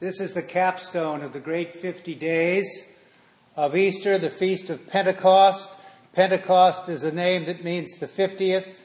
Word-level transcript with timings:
This 0.00 0.20
is 0.20 0.34
the 0.34 0.42
capstone 0.42 1.22
of 1.22 1.32
the 1.32 1.38
great 1.38 1.72
50 1.72 2.16
days 2.16 2.84
of 3.54 3.76
Easter, 3.76 4.18
the 4.18 4.28
Feast 4.28 4.68
of 4.68 4.88
Pentecost. 4.88 5.70
Pentecost 6.12 6.88
is 6.88 7.04
a 7.04 7.12
name 7.12 7.44
that 7.44 7.62
means 7.62 7.96
the 7.98 8.08
50th. 8.08 8.82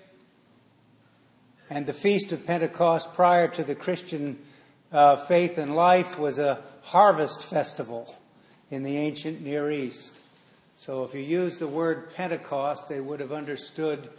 And 1.68 1.88
the 1.88 1.94
Feast 1.94 2.32
of 2.32 2.46
Pentecost, 2.46 3.16
prior 3.16 3.48
to 3.48 3.64
the 3.64 3.74
Christian 3.74 4.38
uh, 4.92 5.16
faith 5.16 5.58
and 5.58 5.76
life, 5.76 6.20
was 6.20 6.38
a 6.38 6.62
harvest 6.84 7.44
festival 7.44 8.16
in 8.70 8.84
the 8.84 8.96
ancient 8.96 9.42
Near 9.42 9.72
East. 9.72 10.16
So 10.78 11.04
if 11.06 11.16
you 11.16 11.22
use 11.22 11.58
the 11.58 11.68
word 11.68 12.14
Pentecost, 12.14 12.88
they 12.88 13.02
would 13.02 13.20
have 13.20 13.32
understood, 13.32 14.10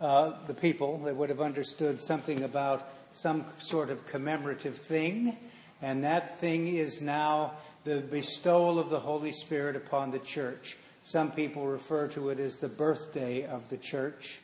uh, 0.00 0.32
the 0.46 0.54
people, 0.54 0.96
they 0.96 1.12
would 1.12 1.28
have 1.28 1.42
understood 1.42 2.00
something 2.00 2.42
about 2.42 2.88
some 3.12 3.44
sort 3.58 3.90
of 3.90 4.06
commemorative 4.06 4.76
thing. 4.76 5.36
And 5.80 6.04
that 6.04 6.38
thing 6.40 6.68
is 6.68 7.00
now 7.00 7.54
the 7.84 8.00
bestowal 8.00 8.78
of 8.78 8.90
the 8.90 9.00
Holy 9.00 9.32
Spirit 9.32 9.76
upon 9.76 10.10
the 10.10 10.18
church. 10.18 10.76
Some 11.02 11.30
people 11.30 11.66
refer 11.66 12.08
to 12.08 12.30
it 12.30 12.40
as 12.40 12.56
the 12.56 12.68
birthday 12.68 13.46
of 13.46 13.68
the 13.70 13.76
church. 13.76 14.40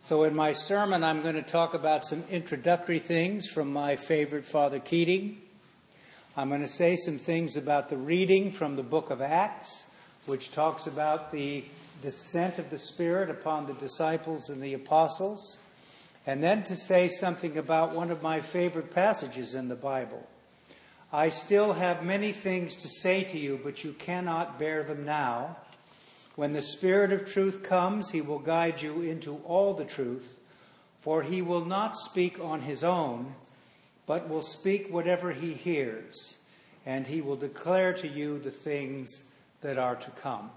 So, 0.00 0.24
in 0.24 0.34
my 0.34 0.52
sermon, 0.52 1.02
I'm 1.02 1.22
going 1.22 1.36
to 1.36 1.42
talk 1.42 1.72
about 1.72 2.04
some 2.04 2.24
introductory 2.30 2.98
things 2.98 3.46
from 3.46 3.72
my 3.72 3.96
favorite 3.96 4.44
Father 4.44 4.78
Keating. 4.78 5.40
I'm 6.36 6.48
going 6.48 6.62
to 6.62 6.68
say 6.68 6.96
some 6.96 7.18
things 7.18 7.56
about 7.56 7.88
the 7.88 7.96
reading 7.96 8.50
from 8.50 8.76
the 8.76 8.82
book 8.82 9.10
of 9.10 9.22
Acts, 9.22 9.88
which 10.26 10.52
talks 10.52 10.86
about 10.86 11.30
the 11.30 11.64
descent 12.02 12.58
of 12.58 12.70
the 12.70 12.78
Spirit 12.78 13.30
upon 13.30 13.66
the 13.66 13.74
disciples 13.74 14.50
and 14.50 14.60
the 14.60 14.74
apostles, 14.74 15.58
and 16.26 16.42
then 16.42 16.62
to 16.64 16.76
say 16.76 17.08
something 17.08 17.56
about 17.56 17.94
one 17.94 18.10
of 18.10 18.22
my 18.22 18.40
favorite 18.40 18.90
passages 18.90 19.54
in 19.54 19.68
the 19.68 19.74
Bible. 19.74 20.26
I 21.12 21.28
still 21.28 21.74
have 21.74 22.04
many 22.04 22.32
things 22.32 22.74
to 22.76 22.88
say 22.88 23.24
to 23.24 23.38
you, 23.38 23.60
but 23.62 23.84
you 23.84 23.92
cannot 23.92 24.58
bear 24.58 24.82
them 24.82 25.04
now. 25.04 25.58
When 26.34 26.52
the 26.52 26.60
Spirit 26.60 27.12
of 27.12 27.30
truth 27.30 27.62
comes, 27.62 28.10
he 28.10 28.20
will 28.20 28.40
guide 28.40 28.82
you 28.82 29.02
into 29.02 29.36
all 29.44 29.74
the 29.74 29.84
truth, 29.84 30.34
for 31.00 31.22
he 31.22 31.42
will 31.42 31.64
not 31.64 31.96
speak 31.96 32.40
on 32.40 32.62
his 32.62 32.82
own 32.82 33.34
but 34.06 34.28
will 34.28 34.42
speak 34.42 34.92
whatever 34.92 35.32
he 35.32 35.54
hears, 35.54 36.38
and 36.84 37.06
he 37.06 37.20
will 37.20 37.36
declare 37.36 37.92
to 37.94 38.08
you 38.08 38.38
the 38.38 38.50
things 38.50 39.24
that 39.62 39.78
are 39.78 39.96
to 39.96 40.10
come. 40.10 40.50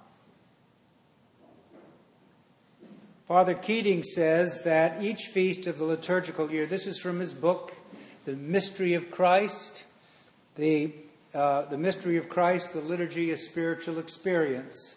Father 3.28 3.56
Keating 3.56 4.03
says 4.03 4.61
that 4.64 5.03
each 5.03 5.25
feast 5.25 5.67
of 5.67 5.78
the 5.78 5.83
liturgical 5.83 6.50
year, 6.50 6.66
this 6.66 6.88
is 6.88 6.97
from 6.97 7.20
his 7.20 7.33
book, 7.33 7.73
The 8.23 8.38
Mystery 8.38 8.94
of 8.94 9.11
Christ, 9.11 9.83
the, 10.56 10.94
uh, 11.33 11.64
the 11.64 11.78
Mystery 11.78 12.16
of 12.16 12.30
Christ, 12.30 12.72
the 12.72 12.80
Liturgy 12.80 13.33
of 13.33 13.39
Spiritual 13.39 14.00
Experience. 14.00 14.95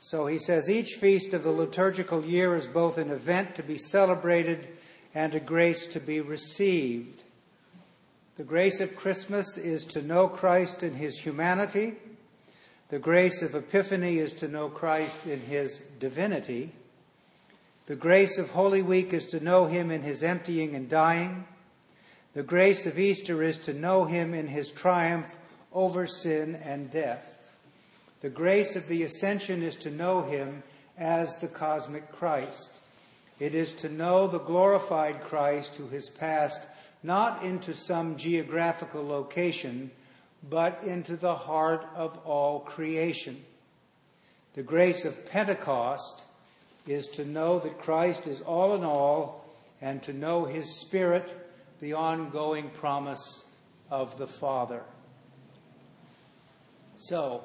So 0.00 0.26
he 0.26 0.40
says 0.40 0.68
each 0.68 0.94
feast 0.94 1.34
of 1.34 1.44
the 1.44 1.52
liturgical 1.52 2.24
year 2.24 2.56
is 2.56 2.66
both 2.66 2.98
an 2.98 3.12
event 3.12 3.54
to 3.54 3.62
be 3.62 3.78
celebrated 3.78 4.66
and 5.14 5.32
a 5.32 5.40
grace 5.40 5.86
to 5.86 6.00
be 6.00 6.20
received. 6.20 7.22
The 8.38 8.42
grace 8.42 8.80
of 8.80 8.96
Christmas 8.96 9.56
is 9.56 9.84
to 9.84 10.02
know 10.02 10.26
Christ 10.26 10.82
in 10.82 10.94
his 10.94 11.20
humanity. 11.20 11.94
The 12.88 12.98
grace 12.98 13.40
of 13.40 13.54
Epiphany 13.54 14.18
is 14.18 14.32
to 14.34 14.48
know 14.48 14.68
Christ 14.68 15.28
in 15.28 15.42
his 15.42 15.78
divinity. 16.00 16.72
The 17.86 17.94
grace 17.94 18.36
of 18.36 18.50
Holy 18.50 18.82
Week 18.82 19.12
is 19.12 19.26
to 19.26 19.38
know 19.38 19.66
him 19.66 19.92
in 19.92 20.02
his 20.02 20.24
emptying 20.24 20.74
and 20.74 20.88
dying. 20.88 21.44
The 22.34 22.42
grace 22.42 22.84
of 22.84 22.98
Easter 22.98 23.44
is 23.44 23.58
to 23.58 23.72
know 23.72 24.06
him 24.06 24.34
in 24.34 24.48
his 24.48 24.72
triumph 24.72 25.36
over 25.72 26.08
sin 26.08 26.56
and 26.56 26.90
death. 26.90 27.38
The 28.22 28.28
grace 28.28 28.74
of 28.74 28.88
the 28.88 29.04
Ascension 29.04 29.62
is 29.62 29.76
to 29.76 29.92
know 29.92 30.22
him 30.22 30.64
as 30.98 31.38
the 31.38 31.46
cosmic 31.46 32.10
Christ. 32.10 32.80
It 33.38 33.54
is 33.54 33.72
to 33.74 33.88
know 33.88 34.26
the 34.26 34.40
glorified 34.40 35.22
Christ 35.22 35.76
who 35.76 35.86
has 35.88 36.08
passed 36.08 36.62
not 37.04 37.44
into 37.44 37.72
some 37.72 38.16
geographical 38.16 39.06
location, 39.06 39.92
but 40.50 40.82
into 40.82 41.14
the 41.14 41.36
heart 41.36 41.86
of 41.94 42.18
all 42.24 42.58
creation. 42.58 43.44
The 44.54 44.64
grace 44.64 45.04
of 45.04 45.30
Pentecost 45.30 46.22
is 46.86 47.08
to 47.08 47.24
know 47.24 47.58
that 47.58 47.78
Christ 47.78 48.26
is 48.26 48.40
all 48.40 48.74
in 48.74 48.84
all 48.84 49.44
and 49.80 50.02
to 50.04 50.12
know 50.12 50.44
his 50.44 50.80
Spirit, 50.80 51.34
the 51.80 51.92
ongoing 51.92 52.70
promise 52.70 53.44
of 53.90 54.16
the 54.18 54.26
Father. 54.26 54.82
So, 56.96 57.44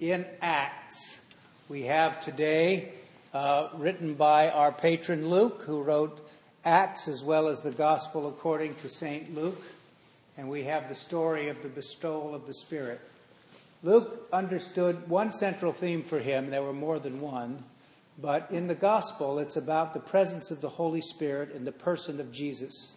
in 0.00 0.26
Acts, 0.42 1.20
we 1.68 1.82
have 1.82 2.20
today, 2.20 2.92
uh, 3.32 3.68
written 3.74 4.14
by 4.14 4.50
our 4.50 4.72
patron 4.72 5.28
Luke, 5.28 5.62
who 5.62 5.82
wrote 5.82 6.26
Acts 6.64 7.08
as 7.08 7.22
well 7.22 7.48
as 7.48 7.62
the 7.62 7.70
Gospel 7.70 8.28
according 8.28 8.74
to 8.76 8.88
St. 8.88 9.34
Luke, 9.34 9.62
and 10.36 10.50
we 10.50 10.64
have 10.64 10.88
the 10.88 10.94
story 10.94 11.48
of 11.48 11.62
the 11.62 11.68
bestowal 11.68 12.34
of 12.34 12.46
the 12.46 12.54
Spirit. 12.54 13.00
Luke 13.82 14.28
understood 14.32 15.08
one 15.08 15.30
central 15.30 15.72
theme 15.72 16.02
for 16.02 16.18
him, 16.18 16.50
there 16.50 16.62
were 16.62 16.72
more 16.72 16.98
than 16.98 17.20
one, 17.20 17.62
but 18.20 18.50
in 18.50 18.66
the 18.66 18.74
Gospel 18.74 19.38
it's 19.38 19.56
about 19.56 19.94
the 19.94 20.00
presence 20.00 20.50
of 20.50 20.60
the 20.60 20.68
Holy 20.68 21.00
Spirit 21.00 21.52
in 21.52 21.64
the 21.64 21.72
person 21.72 22.20
of 22.20 22.32
Jesus. 22.32 22.94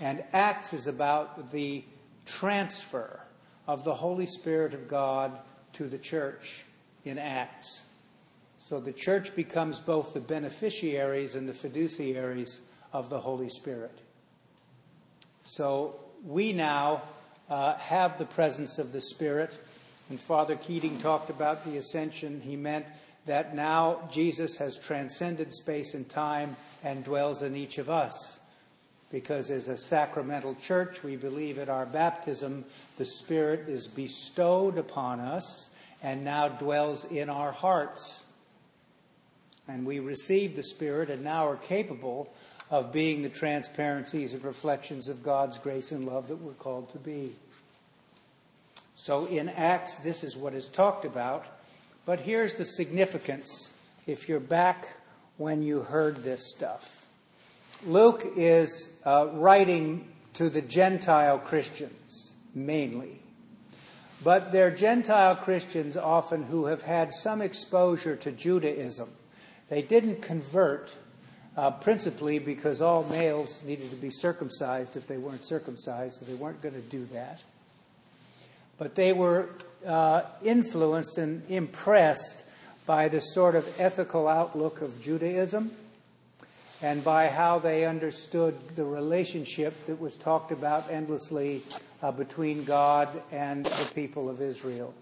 And 0.00 0.22
Acts 0.32 0.72
is 0.72 0.86
about 0.86 1.50
the 1.50 1.84
transfer 2.26 3.20
of 3.66 3.84
the 3.84 3.94
Holy 3.94 4.26
Spirit 4.26 4.74
of 4.74 4.88
God 4.88 5.38
to 5.74 5.88
the 5.88 5.98
church 5.98 6.64
in 7.04 7.18
Acts. 7.18 7.84
So 8.60 8.80
the 8.80 8.92
church 8.92 9.34
becomes 9.34 9.80
both 9.80 10.12
the 10.12 10.20
beneficiaries 10.20 11.34
and 11.34 11.48
the 11.48 11.52
fiduciaries 11.52 12.60
of 12.92 13.08
the 13.08 13.20
Holy 13.20 13.48
Spirit. 13.48 13.98
So 15.44 15.98
we 16.24 16.52
now 16.52 17.02
uh, 17.48 17.76
have 17.78 18.18
the 18.18 18.26
presence 18.26 18.78
of 18.78 18.92
the 18.92 19.00
Spirit. 19.00 19.56
And 20.10 20.20
Father 20.20 20.56
Keating 20.56 20.98
talked 20.98 21.30
about 21.30 21.64
the 21.64 21.78
ascension. 21.78 22.40
He 22.42 22.56
meant 22.56 22.84
that 23.28 23.54
now 23.54 24.08
Jesus 24.12 24.56
has 24.56 24.76
transcended 24.76 25.52
space 25.52 25.94
and 25.94 26.08
time 26.08 26.56
and 26.82 27.04
dwells 27.04 27.42
in 27.42 27.56
each 27.56 27.78
of 27.78 27.88
us. 27.88 28.40
Because 29.10 29.50
as 29.50 29.68
a 29.68 29.78
sacramental 29.78 30.54
church, 30.56 31.02
we 31.02 31.16
believe 31.16 31.58
at 31.58 31.70
our 31.70 31.86
baptism 31.86 32.64
the 32.98 33.06
Spirit 33.06 33.68
is 33.68 33.86
bestowed 33.86 34.76
upon 34.76 35.20
us 35.20 35.70
and 36.02 36.24
now 36.24 36.48
dwells 36.48 37.04
in 37.04 37.30
our 37.30 37.52
hearts 37.52 38.24
and 39.68 39.84
we 39.84 40.00
receive 40.00 40.56
the 40.56 40.62
Spirit 40.62 41.10
and 41.10 41.22
now 41.22 41.46
are 41.46 41.56
capable 41.56 42.32
of 42.70 42.92
being 42.92 43.22
the 43.22 43.28
transparencies 43.28 44.32
and 44.32 44.42
reflections 44.42 45.08
of 45.08 45.22
God's 45.22 45.58
grace 45.58 45.92
and 45.92 46.06
love 46.06 46.28
that 46.28 46.36
we're 46.36 46.52
called 46.52 46.90
to 46.92 46.98
be. 46.98 47.32
So 48.96 49.26
in 49.26 49.48
Acts, 49.48 49.96
this 49.96 50.24
is 50.24 50.36
what 50.36 50.54
is 50.54 50.68
talked 50.68 51.04
about. 51.04 51.46
But 52.08 52.20
here's 52.20 52.54
the 52.54 52.64
significance 52.64 53.68
if 54.06 54.30
you're 54.30 54.40
back 54.40 54.88
when 55.36 55.62
you 55.62 55.80
heard 55.80 56.22
this 56.22 56.50
stuff. 56.50 57.04
Luke 57.84 58.24
is 58.34 58.88
uh, 59.04 59.28
writing 59.34 60.08
to 60.32 60.48
the 60.48 60.62
Gentile 60.62 61.38
Christians 61.38 62.32
mainly. 62.54 63.20
But 64.24 64.52
they're 64.52 64.70
Gentile 64.70 65.36
Christians 65.36 65.98
often 65.98 66.44
who 66.44 66.64
have 66.64 66.80
had 66.80 67.12
some 67.12 67.42
exposure 67.42 68.16
to 68.16 68.32
Judaism 68.32 69.10
they 69.68 69.82
didn't 69.82 70.22
convert 70.22 70.94
uh, 71.58 71.72
principally 71.72 72.38
because 72.38 72.80
all 72.80 73.04
males 73.04 73.62
needed 73.64 73.90
to 73.90 73.96
be 73.96 74.10
circumcised 74.10 74.96
if 74.96 75.06
they 75.06 75.18
weren't 75.18 75.44
circumcised, 75.44 76.20
so 76.20 76.24
they 76.24 76.32
weren't 76.32 76.62
going 76.62 76.74
to 76.74 76.80
do 76.80 77.04
that. 77.12 77.40
But 78.78 78.94
they 78.94 79.12
were 79.12 79.50
uh, 79.86 80.22
influenced 80.42 81.18
and 81.18 81.48
impressed 81.50 82.44
by 82.86 83.08
the 83.08 83.20
sort 83.20 83.54
of 83.54 83.80
ethical 83.80 84.28
outlook 84.28 84.80
of 84.80 85.00
Judaism 85.00 85.70
and 86.80 87.02
by 87.02 87.28
how 87.28 87.58
they 87.58 87.84
understood 87.84 88.56
the 88.76 88.84
relationship 88.84 89.86
that 89.86 90.00
was 90.00 90.16
talked 90.16 90.52
about 90.52 90.90
endlessly 90.90 91.62
uh, 92.02 92.12
between 92.12 92.64
God 92.64 93.08
and 93.32 93.66
the 93.66 93.92
people 93.94 94.28
of 94.30 94.40
Israel. 94.40 94.94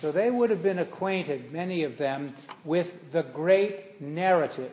So 0.00 0.12
they 0.12 0.30
would 0.30 0.50
have 0.50 0.62
been 0.62 0.78
acquainted, 0.78 1.52
many 1.52 1.82
of 1.82 1.98
them, 1.98 2.34
with 2.64 3.12
the 3.12 3.22
great 3.22 4.00
narrative. 4.00 4.72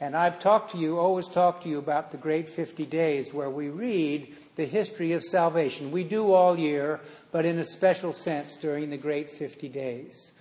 And 0.00 0.16
I've 0.16 0.38
talked 0.38 0.72
to 0.72 0.78
you, 0.78 0.98
always 0.98 1.28
talked 1.28 1.62
to 1.62 1.68
you 1.68 1.78
about 1.78 2.10
the 2.10 2.18
great 2.18 2.48
50 2.48 2.84
days 2.84 3.32
where 3.32 3.48
we 3.48 3.68
read 3.68 4.34
the 4.56 4.66
history 4.66 5.12
of 5.12 5.22
salvation. 5.22 5.90
We 5.90 6.04
do 6.04 6.32
all 6.32 6.58
year, 6.58 7.00
but 7.36 7.44
in 7.44 7.58
a 7.58 7.64
special 7.66 8.14
sense 8.14 8.56
during 8.56 8.88
the 8.88 8.96
great 8.96 9.28
50 9.28 9.68
days. 9.68 10.32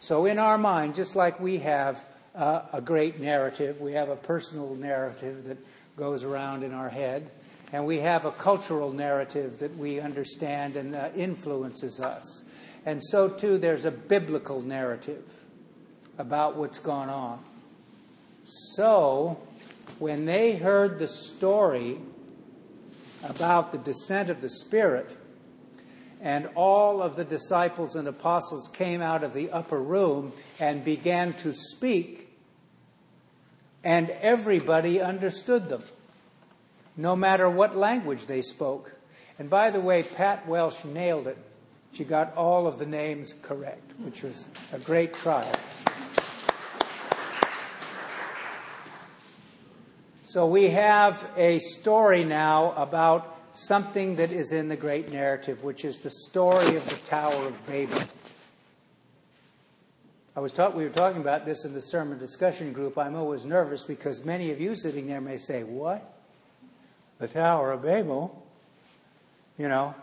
So 0.00 0.26
in 0.26 0.38
our 0.38 0.58
mind, 0.58 0.94
just 0.94 1.16
like 1.16 1.40
we 1.40 1.60
have 1.60 2.04
uh, 2.34 2.60
a 2.74 2.80
great 2.82 3.18
narrative, 3.18 3.80
we 3.80 3.94
have 3.94 4.10
a 4.10 4.16
personal 4.16 4.74
narrative 4.74 5.44
that 5.44 5.56
goes 5.96 6.24
around 6.24 6.62
in 6.62 6.74
our 6.74 6.90
head. 6.90 7.30
And 7.72 7.86
we 7.86 8.00
have 8.00 8.26
a 8.26 8.32
cultural 8.32 8.92
narrative 8.92 9.60
that 9.60 9.78
we 9.78 9.98
understand 9.98 10.76
and 10.76 10.94
uh, 10.94 11.08
influences 11.16 12.00
us. 12.00 12.44
And 12.84 13.02
so, 13.02 13.30
too, 13.30 13.56
there's 13.56 13.86
a 13.86 13.90
biblical 13.90 14.60
narrative 14.60 15.24
about 16.18 16.56
what's 16.56 16.80
gone 16.80 17.08
on. 17.08 17.42
So, 18.76 19.40
when 19.98 20.26
they 20.26 20.56
heard 20.56 20.98
the 20.98 21.08
story 21.08 21.96
about 23.22 23.72
the 23.72 23.78
descent 23.78 24.28
of 24.28 24.42
the 24.42 24.50
Spirit, 24.50 25.16
and 26.22 26.48
all 26.54 27.02
of 27.02 27.16
the 27.16 27.24
disciples 27.24 27.96
and 27.96 28.06
apostles 28.06 28.68
came 28.72 29.02
out 29.02 29.24
of 29.24 29.34
the 29.34 29.50
upper 29.50 29.78
room 29.78 30.32
and 30.60 30.84
began 30.84 31.32
to 31.32 31.52
speak, 31.52 32.32
and 33.82 34.08
everybody 34.08 35.00
understood 35.00 35.68
them, 35.68 35.82
no 36.96 37.16
matter 37.16 37.50
what 37.50 37.76
language 37.76 38.26
they 38.26 38.40
spoke. 38.40 38.94
And 39.38 39.50
by 39.50 39.70
the 39.70 39.80
way, 39.80 40.04
Pat 40.04 40.46
Welsh 40.46 40.84
nailed 40.84 41.26
it. 41.26 41.38
She 41.92 42.04
got 42.04 42.36
all 42.36 42.68
of 42.68 42.78
the 42.78 42.86
names 42.86 43.34
correct, 43.42 43.90
which 43.98 44.22
was 44.22 44.46
a 44.72 44.78
great 44.78 45.12
trial. 45.12 45.52
So 50.24 50.46
we 50.46 50.68
have 50.68 51.28
a 51.36 51.58
story 51.58 52.24
now 52.24 52.72
about 52.76 53.36
something 53.52 54.16
that 54.16 54.32
is 54.32 54.52
in 54.52 54.68
the 54.68 54.76
great 54.76 55.10
narrative, 55.10 55.62
which 55.64 55.84
is 55.84 56.00
the 56.00 56.10
story 56.10 56.76
of 56.76 56.88
the 56.88 56.96
Tower 57.08 57.46
of 57.46 57.66
Babel. 57.66 58.02
I 60.34 60.40
was 60.40 60.52
talk, 60.52 60.74
we 60.74 60.84
were 60.84 60.90
talking 60.90 61.20
about 61.20 61.44
this 61.44 61.64
in 61.66 61.74
the 61.74 61.82
sermon 61.82 62.18
discussion 62.18 62.72
group. 62.72 62.96
I'm 62.96 63.14
always 63.14 63.44
nervous 63.44 63.84
because 63.84 64.24
many 64.24 64.50
of 64.50 64.60
you 64.60 64.74
sitting 64.74 65.06
there 65.06 65.20
may 65.20 65.36
say, 65.36 65.62
What? 65.62 66.02
The 67.18 67.28
Tower 67.28 67.72
of 67.72 67.82
Babel? 67.82 68.42
You 69.58 69.68
know. 69.68 69.94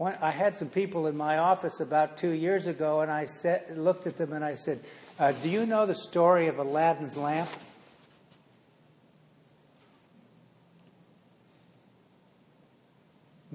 I 0.00 0.32
had 0.32 0.56
some 0.56 0.68
people 0.68 1.06
in 1.06 1.16
my 1.16 1.38
office 1.38 1.78
about 1.80 2.18
two 2.18 2.30
years 2.30 2.66
ago, 2.66 3.00
and 3.00 3.10
I 3.10 3.28
looked 3.74 4.06
at 4.06 4.16
them 4.16 4.32
and 4.32 4.44
I 4.44 4.54
said, 4.54 4.80
uh, 5.18 5.32
Do 5.32 5.48
you 5.48 5.66
know 5.66 5.86
the 5.86 5.94
story 5.94 6.48
of 6.48 6.58
Aladdin's 6.58 7.16
lamp? 7.16 7.48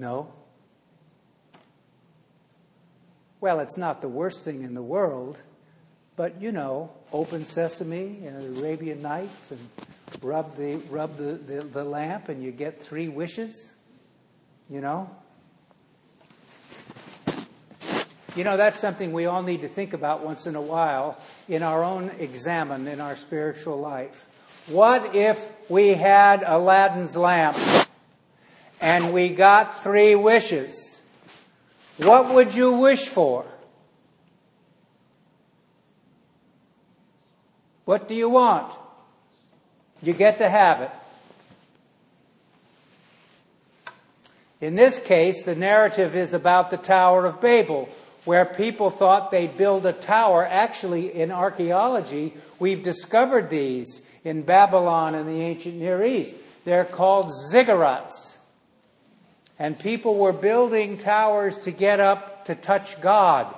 No. 0.00 0.32
Well, 3.42 3.60
it's 3.60 3.76
not 3.76 4.00
the 4.00 4.08
worst 4.08 4.46
thing 4.46 4.62
in 4.62 4.72
the 4.72 4.82
world, 4.82 5.38
but 6.16 6.40
you 6.40 6.52
know, 6.52 6.90
open 7.12 7.44
sesame, 7.44 8.20
the 8.22 8.60
Arabian 8.60 9.02
Nights, 9.02 9.50
and 9.50 9.60
rub 10.22 10.56
the 10.56 10.76
rub 10.88 11.18
the, 11.18 11.32
the, 11.34 11.64
the 11.64 11.84
lamp, 11.84 12.30
and 12.30 12.42
you 12.42 12.50
get 12.50 12.82
three 12.82 13.08
wishes. 13.08 13.74
You 14.70 14.80
know. 14.80 15.10
You 18.34 18.44
know, 18.44 18.56
that's 18.56 18.78
something 18.78 19.12
we 19.12 19.26
all 19.26 19.42
need 19.42 19.60
to 19.62 19.68
think 19.68 19.92
about 19.92 20.24
once 20.24 20.46
in 20.46 20.54
a 20.56 20.62
while 20.62 21.18
in 21.46 21.62
our 21.62 21.84
own 21.84 22.10
examine 22.18 22.88
in 22.88 23.02
our 23.02 23.16
spiritual 23.16 23.78
life. 23.78 24.26
What 24.66 25.14
if 25.14 25.46
we 25.68 25.88
had 25.88 26.42
Aladdin's 26.42 27.18
lamp 27.18 27.58
and 28.80 29.12
we 29.12 29.28
got 29.28 29.82
three 29.82 30.14
wishes. 30.14 31.00
What 31.98 32.32
would 32.32 32.54
you 32.54 32.72
wish 32.72 33.06
for? 33.06 33.44
What 37.84 38.08
do 38.08 38.14
you 38.14 38.30
want? 38.30 38.72
You 40.02 40.12
get 40.12 40.38
to 40.38 40.48
have 40.48 40.80
it. 40.80 40.90
In 44.60 44.76
this 44.76 44.98
case, 44.98 45.44
the 45.44 45.54
narrative 45.54 46.14
is 46.14 46.34
about 46.34 46.70
the 46.70 46.76
Tower 46.76 47.26
of 47.26 47.40
Babel, 47.40 47.88
where 48.24 48.44
people 48.44 48.90
thought 48.90 49.30
they'd 49.30 49.56
build 49.56 49.86
a 49.86 49.92
tower. 49.92 50.46
Actually, 50.46 51.14
in 51.14 51.30
archaeology, 51.32 52.34
we've 52.58 52.82
discovered 52.82 53.48
these 53.50 54.02
in 54.22 54.42
Babylon 54.42 55.14
and 55.14 55.28
the 55.28 55.40
ancient 55.40 55.76
Near 55.76 56.04
East. 56.04 56.36
They're 56.64 56.84
called 56.84 57.32
ziggurats. 57.52 58.36
And 59.60 59.78
people 59.78 60.16
were 60.16 60.32
building 60.32 60.96
towers 60.96 61.58
to 61.58 61.70
get 61.70 62.00
up 62.00 62.46
to 62.46 62.54
touch 62.54 62.98
God. 63.02 63.54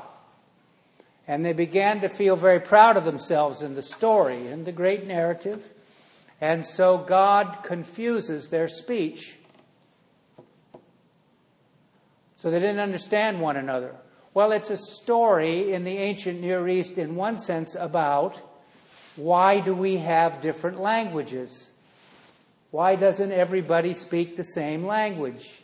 And 1.29 1.45
they 1.45 1.53
began 1.53 2.01
to 2.01 2.09
feel 2.09 2.35
very 2.35 2.59
proud 2.59 2.97
of 2.97 3.05
themselves 3.05 3.63
in 3.63 3.77
the 3.77 3.83
story, 3.83 4.49
in 4.49 4.65
the 4.65 4.73
great 4.73 5.07
narrative. 5.07 5.73
And 6.41 6.67
so 6.67 6.99
God 6.99 7.59
confuses 7.63 8.49
their 8.49 8.67
speech. 8.67 9.37
So 12.37 12.51
they 12.51 12.59
didn't 12.59 12.81
understand 12.81 13.41
one 13.41 13.57
another. 13.57 13.95
Well, 14.35 14.51
it's 14.51 14.71
a 14.71 14.77
story 14.77 15.73
in 15.73 15.85
the 15.85 15.99
ancient 15.99 16.41
Near 16.41 16.67
East, 16.67 16.99
in 16.99 17.15
one 17.15 17.37
sense, 17.37 17.77
about 17.77 18.37
why 19.15 19.61
do 19.61 19.73
we 19.73 19.99
have 19.99 20.43
different 20.43 20.81
languages? 20.81 21.71
Why 22.73 22.97
doesn't 22.97 23.31
everybody 23.31 23.95
speak 23.95 24.37
the 24.37 24.43
same 24.43 24.85
language? 24.85 25.62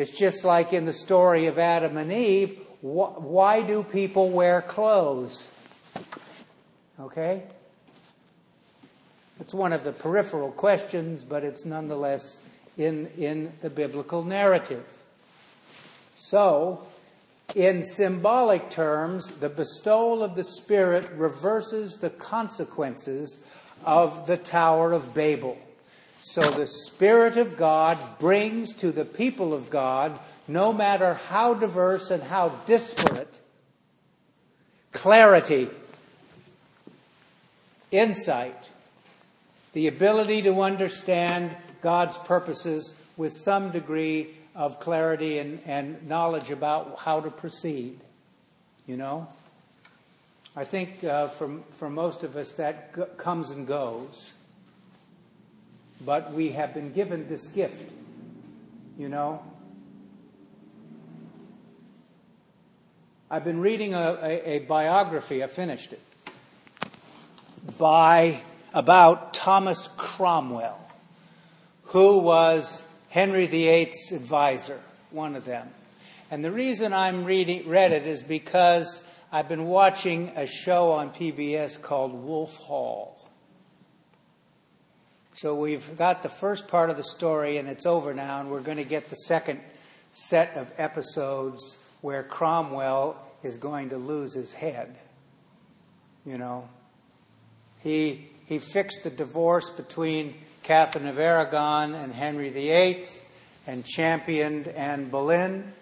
It's 0.00 0.10
just 0.10 0.44
like 0.44 0.72
in 0.72 0.86
the 0.86 0.94
story 0.94 1.44
of 1.44 1.58
Adam 1.58 1.98
and 1.98 2.10
Eve. 2.10 2.58
Why 2.80 3.60
do 3.60 3.82
people 3.82 4.30
wear 4.30 4.62
clothes? 4.62 5.46
Okay? 6.98 7.42
It's 9.40 9.52
one 9.52 9.74
of 9.74 9.84
the 9.84 9.92
peripheral 9.92 10.52
questions, 10.52 11.22
but 11.22 11.44
it's 11.44 11.66
nonetheless 11.66 12.40
in, 12.78 13.08
in 13.18 13.52
the 13.60 13.68
biblical 13.68 14.24
narrative. 14.24 14.86
So, 16.16 16.86
in 17.54 17.82
symbolic 17.82 18.70
terms, 18.70 19.28
the 19.28 19.50
bestowal 19.50 20.22
of 20.22 20.34
the 20.34 20.44
Spirit 20.44 21.10
reverses 21.12 21.98
the 21.98 22.08
consequences 22.08 23.44
of 23.84 24.26
the 24.26 24.38
Tower 24.38 24.94
of 24.94 25.12
Babel. 25.12 25.58
So 26.22 26.42
the 26.42 26.66
Spirit 26.66 27.38
of 27.38 27.56
God 27.56 27.98
brings 28.18 28.74
to 28.74 28.92
the 28.92 29.06
people 29.06 29.54
of 29.54 29.70
God, 29.70 30.18
no 30.46 30.70
matter 30.70 31.14
how 31.14 31.54
diverse 31.54 32.10
and 32.10 32.22
how 32.22 32.50
disparate, 32.66 33.40
clarity, 34.92 35.70
insight, 37.90 38.56
the 39.72 39.86
ability 39.86 40.42
to 40.42 40.60
understand 40.60 41.56
God's 41.80 42.18
purposes 42.18 42.94
with 43.16 43.32
some 43.32 43.70
degree 43.70 44.36
of 44.54 44.78
clarity 44.78 45.38
and, 45.38 45.60
and 45.64 46.06
knowledge 46.06 46.50
about 46.50 46.98
how 46.98 47.20
to 47.20 47.30
proceed. 47.30 47.98
You 48.86 48.98
know? 48.98 49.28
I 50.54 50.64
think 50.64 51.02
uh, 51.02 51.28
for, 51.28 51.60
for 51.78 51.88
most 51.88 52.24
of 52.24 52.36
us 52.36 52.54
that 52.56 52.94
g- 52.94 53.02
comes 53.16 53.50
and 53.50 53.66
goes 53.66 54.32
but 56.04 56.32
we 56.32 56.50
have 56.50 56.74
been 56.74 56.92
given 56.92 57.28
this 57.28 57.46
gift, 57.46 57.90
you 58.98 59.08
know. 59.08 59.42
I've 63.30 63.44
been 63.44 63.60
reading 63.60 63.94
a, 63.94 64.18
a, 64.22 64.56
a 64.56 64.58
biography, 64.60 65.44
I 65.44 65.46
finished 65.46 65.92
it, 65.92 66.00
by 67.78 68.40
about 68.74 69.34
Thomas 69.34 69.88
Cromwell, 69.96 70.80
who 71.84 72.18
was 72.18 72.82
Henry 73.08 73.46
VIII's 73.46 74.12
advisor, 74.12 74.80
one 75.10 75.36
of 75.36 75.44
them. 75.44 75.68
And 76.30 76.44
the 76.44 76.52
reason 76.52 76.92
I'm 76.92 77.24
reading 77.24 77.68
read 77.68 77.92
it 77.92 78.06
is 78.06 78.22
because 78.22 79.02
I've 79.32 79.48
been 79.48 79.66
watching 79.66 80.32
a 80.36 80.46
show 80.46 80.92
on 80.92 81.10
PBS 81.10 81.80
called 81.80 82.12
Wolf 82.12 82.56
Hall. 82.56 83.16
So 85.40 85.54
we've 85.54 85.96
got 85.96 86.22
the 86.22 86.28
first 86.28 86.68
part 86.68 86.90
of 86.90 86.98
the 86.98 87.02
story, 87.02 87.56
and 87.56 87.66
it's 87.66 87.86
over 87.86 88.12
now, 88.12 88.40
and 88.40 88.50
we're 88.50 88.60
going 88.60 88.76
to 88.76 88.84
get 88.84 89.08
the 89.08 89.16
second 89.16 89.58
set 90.10 90.54
of 90.54 90.70
episodes 90.76 91.78
where 92.02 92.22
Cromwell 92.22 93.16
is 93.42 93.56
going 93.56 93.88
to 93.88 93.96
lose 93.96 94.34
his 94.34 94.52
head. 94.52 94.98
You 96.26 96.36
know, 96.36 96.68
he 97.78 98.28
he 98.44 98.58
fixed 98.58 99.02
the 99.02 99.08
divorce 99.08 99.70
between 99.70 100.34
Catherine 100.62 101.06
of 101.06 101.18
Aragon 101.18 101.94
and 101.94 102.12
Henry 102.12 102.50
VIII, 102.50 103.06
and 103.66 103.82
championed 103.82 104.68
Anne 104.68 105.08
Boleyn, 105.08 105.72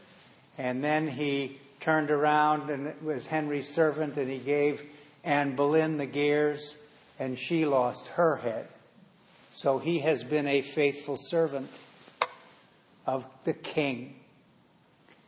and 0.57 0.85
then 0.85 1.09
he 1.09 1.59
turned 1.81 2.13
around 2.13 2.71
and 2.71 2.95
was 3.03 3.27
Henry's 3.27 3.75
servant, 3.75 4.19
and 4.19 4.31
he 4.31 4.39
gave 4.39 4.85
Anne 5.25 5.57
Boleyn 5.57 5.97
the 5.97 6.07
gears, 6.07 6.77
and 7.19 7.37
she 7.37 7.67
lost 7.67 8.07
her 8.11 8.37
head. 8.37 8.69
So 9.61 9.81
he 9.81 9.99
has 9.99 10.23
been 10.23 10.47
a 10.47 10.63
faithful 10.63 11.17
servant 11.19 11.69
of 13.09 13.27
the 13.43 13.53
king, 13.53 14.15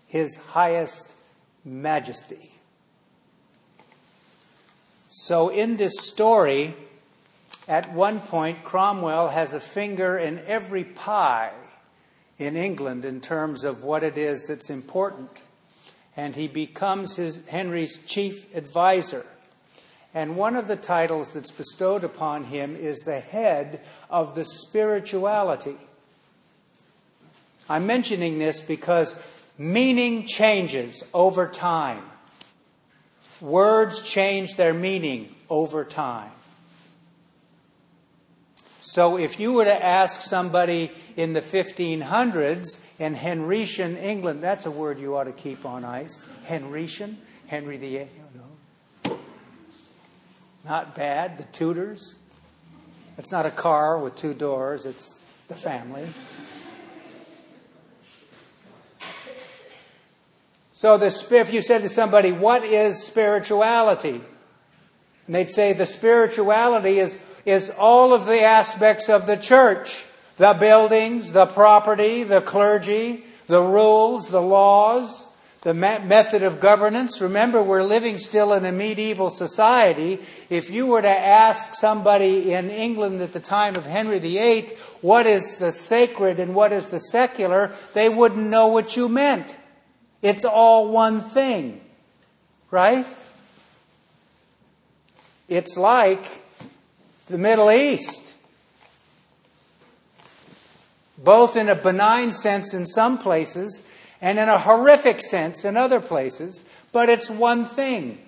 his 0.07 0.37
highest 0.37 1.13
majesty. 1.65 2.53
So 5.09 5.49
in 5.49 5.79
this 5.79 5.95
story, 5.99 6.77
at 7.67 7.93
one 7.93 8.21
point, 8.21 8.63
Cromwell 8.63 9.31
has 9.31 9.53
a 9.53 9.59
finger 9.59 10.17
in 10.17 10.39
every 10.47 10.85
pie 10.85 11.51
in 12.39 12.57
England 12.57 13.05
in 13.05 13.21
terms 13.21 13.65
of 13.65 13.83
what 13.83 14.05
it 14.05 14.17
is 14.17 14.47
that's 14.47 14.71
important. 14.71 15.43
And 16.17 16.37
he 16.37 16.47
becomes 16.47 17.17
his, 17.17 17.45
Henry's 17.49 17.99
chief 18.07 18.55
advisor. 18.55 19.27
And 20.13 20.37
one 20.37 20.57
of 20.57 20.67
the 20.67 20.77
titles 20.77 21.33
that's 21.33 21.53
bestowed 21.53 22.03
upon 22.03 22.45
him 22.45 22.75
is 22.75 22.99
the 23.01 23.21
head 23.21 23.81
of 24.09 24.35
the 24.35 24.45
spirituality. 24.45 25.77
I'm 27.69 27.87
mentioning 27.87 28.39
this 28.39 28.61
because 28.61 29.21
meaning 29.57 30.27
changes 30.27 31.05
over 31.15 31.47
time. 31.47 32.03
Words 33.41 34.03
change 34.03 34.57
their 34.57 34.75
meaning 34.75 35.35
over 35.49 35.85
time. 35.85 36.33
So 38.83 39.17
if 39.17 39.39
you 39.39 39.53
were 39.53 39.67
to 39.67 39.85
ask 39.85 40.21
somebody 40.21 40.91
in 41.17 41.33
the 41.33 41.41
1500s 41.41 42.81
in 42.99 43.15
Henrician 43.15 43.97
England, 44.03 44.43
that's 44.43 44.67
a 44.67 44.71
word 44.71 44.99
you 44.99 45.17
ought 45.17 45.25
to 45.25 45.33
keep 45.33 45.65
on 45.65 45.85
ice. 45.85 46.27
Henrician, 46.49 47.15
Henry 47.47 47.77
VIII. 47.77 48.09
Not 50.65 50.95
bad. 50.95 51.39
The 51.39 51.45
Tudors. 51.45 52.17
It's 53.19 53.33
not 53.33 53.47
a 53.47 53.51
car 53.51 53.99
with 53.99 54.17
two 54.17 54.35
doors, 54.35 54.87
it's 54.87 55.21
the 55.49 55.55
family. 55.55 56.09
So, 60.73 60.97
the, 60.97 61.07
if 61.33 61.53
you 61.53 61.61
said 61.61 61.83
to 61.83 61.91
somebody, 61.91 62.33
What 62.33 62.65
is 62.65 63.03
spirituality? 63.03 64.23
And 65.27 65.35
they'd 65.35 65.51
say, 65.51 65.75
The 65.75 65.85
spirituality 65.85 66.99
is, 66.99 67.19
is 67.45 67.71
all 67.71 68.15
of 68.15 68.25
the 68.25 68.41
aspects 68.41 69.11
of 69.11 69.27
the 69.27 69.37
church 69.37 70.07
the 70.39 70.55
buildings, 70.55 71.33
the 71.33 71.45
property, 71.45 72.23
the 72.23 72.41
clergy, 72.41 73.27
the 73.47 73.63
rules, 73.63 74.31
the 74.31 74.41
laws, 74.41 75.23
the 75.63 75.75
method 75.75 76.43
of 76.43 76.59
governance. 76.59 77.21
Remember, 77.21 77.63
we're 77.63 77.83
living 77.83 78.19
still 78.19 78.53
in 78.55 78.65
a 78.65 78.73
medieval 78.73 79.29
society. 79.29 80.21
If 80.49 80.71
you 80.71 80.87
were 80.87 81.03
to 81.03 81.09
ask 81.09 81.75
somebody 81.75 82.53
in 82.53 82.71
England 82.71 83.21
at 83.21 83.35
the 83.35 83.41
time 83.41 83.77
of 83.77 83.85
Henry 83.85 84.19
VIII, 84.19 84.71
what 85.03 85.27
is 85.27 85.59
the 85.59 85.71
sacred 85.71 86.41
and 86.41 86.55
what 86.55 86.73
is 86.73 86.89
the 86.89 86.99
secular, 86.99 87.73
they 87.93 88.09
wouldn't 88.09 88.49
know 88.49 88.69
what 88.69 88.97
you 88.97 89.09
meant. 89.09 89.57
It's 90.23 90.45
all 90.45 90.89
one 90.89 91.21
thing, 91.21 91.81
right? 92.71 93.07
It's 95.49 95.77
like 95.77 96.27
the 97.27 97.39
Middle 97.39 97.71
East 97.71 98.31
both 101.23 101.57
in 101.57 101.69
a 101.69 101.75
benign 101.75 102.33
sense 102.33 102.73
in 102.73 102.87
some 102.87 103.19
places 103.19 103.83
and 104.21 104.39
in 104.39 104.49
a 104.49 104.59
horrific 104.59 105.21
sense 105.21 105.65
in 105.65 105.77
other 105.77 106.01
places, 106.01 106.65
but 106.93 107.09
it's 107.09 107.31
one 107.31 107.65
thing. 107.65 108.19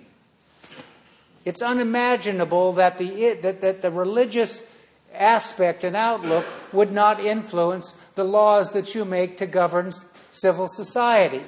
It's 1.45 1.61
unimaginable 1.61 2.73
that 2.73 2.97
the, 2.97 3.33
that, 3.41 3.61
that 3.61 3.81
the 3.81 3.91
religious 3.91 4.69
aspect 5.13 5.83
and 5.83 5.95
outlook 5.95 6.45
would 6.71 6.91
not 6.91 7.19
influence 7.19 7.95
the 8.15 8.23
laws 8.23 8.71
that 8.71 8.95
you 8.95 9.05
make 9.05 9.37
to 9.37 9.45
govern 9.45 9.91
civil 10.31 10.67
society. 10.67 11.43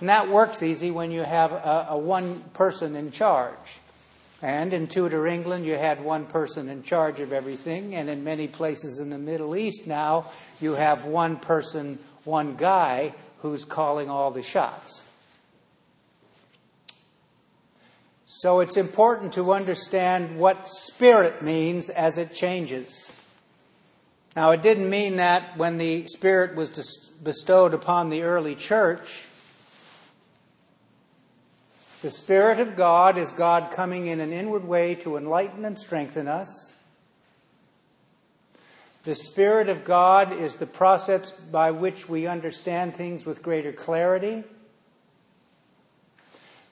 And 0.00 0.08
that 0.08 0.28
works 0.28 0.62
easy 0.62 0.90
when 0.90 1.10
you 1.10 1.20
have 1.20 1.52
a, 1.52 1.88
a 1.90 1.98
one 1.98 2.40
person 2.54 2.96
in 2.96 3.12
charge. 3.12 3.80
And 4.42 4.72
in 4.72 4.88
Tudor 4.88 5.26
England, 5.26 5.66
you 5.66 5.74
had 5.74 6.02
one 6.02 6.24
person 6.24 6.70
in 6.70 6.82
charge 6.82 7.20
of 7.20 7.32
everything. 7.32 7.94
And 7.94 8.08
in 8.08 8.24
many 8.24 8.48
places 8.48 8.98
in 8.98 9.10
the 9.10 9.18
Middle 9.18 9.54
East 9.54 9.86
now, 9.86 10.30
you 10.60 10.74
have 10.74 11.04
one 11.04 11.36
person, 11.36 11.98
one 12.24 12.56
guy 12.56 13.14
who's 13.38 13.64
calling 13.64 14.10
all 14.10 14.30
the 14.30 14.42
shots. 14.42 15.04
So 18.26 18.60
it's 18.60 18.76
important 18.76 19.32
to 19.34 19.52
understand 19.52 20.38
what 20.38 20.66
spirit 20.66 21.42
means 21.42 21.90
as 21.90 22.16
it 22.16 22.32
changes. 22.32 23.12
Now, 24.36 24.52
it 24.52 24.62
didn't 24.62 24.88
mean 24.88 25.16
that 25.16 25.56
when 25.56 25.78
the 25.78 26.06
Spirit 26.06 26.54
was 26.54 26.70
bestowed 27.22 27.74
upon 27.74 28.10
the 28.10 28.22
early 28.22 28.54
church, 28.54 29.26
the 32.02 32.10
Spirit 32.10 32.60
of 32.60 32.76
God 32.76 33.18
is 33.18 33.32
God 33.32 33.72
coming 33.72 34.06
in 34.06 34.20
an 34.20 34.32
inward 34.32 34.64
way 34.64 34.94
to 34.96 35.16
enlighten 35.16 35.64
and 35.64 35.76
strengthen 35.76 36.28
us. 36.28 36.69
The 39.04 39.14
Spirit 39.14 39.68
of 39.68 39.84
God 39.84 40.32
is 40.32 40.56
the 40.56 40.66
process 40.66 41.30
by 41.30 41.70
which 41.70 42.08
we 42.08 42.26
understand 42.26 42.94
things 42.94 43.24
with 43.24 43.42
greater 43.42 43.72
clarity. 43.72 44.44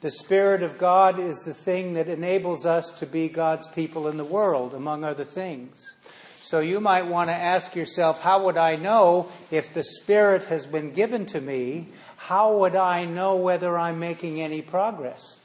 The 0.00 0.10
Spirit 0.10 0.62
of 0.62 0.78
God 0.78 1.18
is 1.18 1.40
the 1.40 1.54
thing 1.54 1.94
that 1.94 2.08
enables 2.08 2.66
us 2.66 2.92
to 2.92 3.06
be 3.06 3.28
God's 3.28 3.66
people 3.66 4.08
in 4.08 4.16
the 4.16 4.24
world, 4.24 4.74
among 4.74 5.04
other 5.04 5.24
things. 5.24 5.94
So 6.40 6.60
you 6.60 6.80
might 6.80 7.06
want 7.06 7.30
to 7.30 7.34
ask 7.34 7.74
yourself, 7.74 8.22
how 8.22 8.44
would 8.44 8.56
I 8.56 8.76
know 8.76 9.28
if 9.50 9.74
the 9.74 9.82
Spirit 9.82 10.44
has 10.44 10.66
been 10.66 10.92
given 10.92 11.26
to 11.26 11.40
me 11.40 11.88
how 12.18 12.56
would 12.56 12.74
I 12.74 13.04
know 13.04 13.36
whether 13.36 13.78
I'm 13.78 14.00
making 14.00 14.40
any 14.40 14.60
progress? 14.60 15.38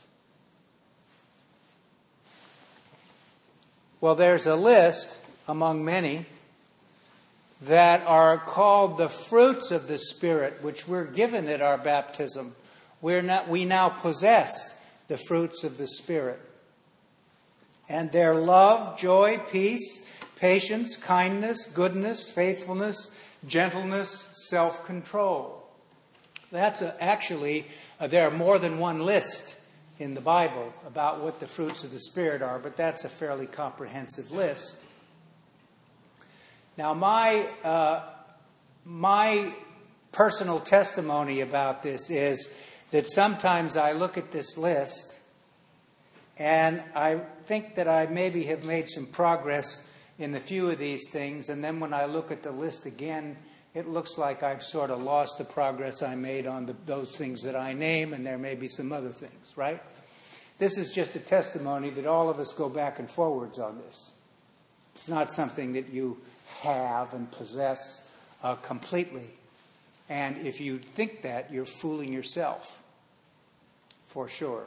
Well, 4.02 4.16
there's 4.16 4.48
a 4.48 4.56
list 4.56 5.20
among 5.48 5.86
many 5.86 6.26
that 7.66 8.06
are 8.06 8.38
called 8.38 8.98
the 8.98 9.10
fruits 9.10 9.72
of 9.72 9.88
the 9.88 9.98
Spirit, 9.98 10.62
which 10.62 10.88
we're 10.88 11.06
given 11.06 11.48
at 11.48 11.62
our 11.62 11.78
baptism. 11.78 12.56
We're 13.02 13.22
not, 13.22 13.48
we 13.48 13.66
now 13.66 13.90
possess 13.90 14.76
the 15.08 15.18
fruits 15.18 15.64
of 15.64 15.78
the 15.78 15.88
Spirit. 15.88 16.42
And 17.88 18.12
they're 18.12 18.36
love, 18.36 18.98
joy, 18.98 19.40
peace, 19.52 20.08
patience, 20.38 20.98
kindness, 20.98 21.66
goodness, 21.66 22.24
faithfulness, 22.24 23.12
gentleness, 23.48 24.28
self 24.50 24.86
control. 24.86 25.64
That's 26.52 26.82
a, 26.82 27.02
actually, 27.04 27.66
uh, 28.00 28.08
there 28.08 28.28
are 28.28 28.32
more 28.32 28.60
than 28.60 28.78
one 28.78 29.00
list 29.00 29.56
in 30.00 30.14
the 30.16 30.22
Bible 30.22 30.74
about 30.86 31.22
what 31.22 31.40
the 31.40 31.48
fruits 31.48 31.84
of 31.84 31.92
the 31.92 32.00
Spirit 32.00 32.42
are, 32.42 32.60
but 32.60 32.78
that's 32.78 33.06
a 33.06 33.10
fairly 33.10 33.48
comprehensive 33.48 34.32
list. 34.32 34.80
Now, 36.78 36.94
my, 36.94 37.48
uh, 37.64 38.02
my 38.86 39.54
personal 40.12 40.60
testimony 40.60 41.42
about 41.42 41.84
this 41.84 42.10
is 42.10 42.54
that 42.92 43.08
sometimes 43.08 43.78
I 43.78 43.92
look 43.92 44.18
at 44.18 44.32
this 44.32 44.58
list 44.58 45.20
and 46.38 46.82
I 46.96 47.22
think 47.46 47.76
that 47.76 47.88
I 47.88 48.08
maybe 48.08 48.44
have 48.46 48.66
made 48.66 48.90
some 48.90 49.06
progress 49.06 49.88
in 50.18 50.34
a 50.34 50.40
few 50.40 50.70
of 50.70 50.78
these 50.78 51.10
things, 51.10 51.50
and 51.50 51.64
then 51.64 51.80
when 51.80 51.94
I 51.94 52.06
look 52.06 52.32
at 52.32 52.44
the 52.44 52.52
list 52.52 52.86
again, 52.86 53.36
it 53.74 53.88
looks 53.88 54.18
like 54.18 54.44
I've 54.44 54.62
sort 54.62 54.92
of 54.92 55.02
lost 55.02 55.38
the 55.38 55.44
progress 55.44 56.04
I 56.04 56.16
made 56.16 56.46
on 56.46 56.68
the, 56.68 56.76
those 56.86 57.16
things 57.16 57.42
that 57.44 57.56
I 57.56 57.74
name, 57.74 58.14
and 58.14 58.26
there 58.26 58.38
may 58.38 58.56
be 58.56 58.68
some 58.68 58.92
other 58.92 59.12
things, 59.12 59.54
right? 59.56 59.82
This 60.60 60.78
is 60.78 60.94
just 60.94 61.16
a 61.16 61.20
testimony 61.20 61.90
that 61.92 62.06
all 62.06 62.30
of 62.30 62.40
us 62.40 62.52
go 62.52 62.70
back 62.70 63.00
and 63.00 63.10
forwards 63.10 63.58
on 63.58 63.80
this. 63.80 64.14
It's 64.96 65.10
not 65.10 65.32
something 65.32 65.74
that 65.74 65.90
you 65.90 66.18
have 66.62 67.14
and 67.14 67.32
possess 67.32 68.10
uh, 68.44 68.56
completely. 68.56 69.28
And 70.10 70.46
if 70.46 70.60
you 70.60 70.78
think 70.78 71.22
that, 71.22 71.52
you're 71.52 71.66
fooling 71.66 72.12
yourself, 72.12 72.82
for 74.08 74.28
sure. 74.28 74.66